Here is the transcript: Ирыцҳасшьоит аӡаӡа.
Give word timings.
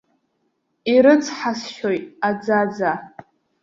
Ирыцҳасшьоит 0.93 2.03
аӡаӡа. 2.29 2.91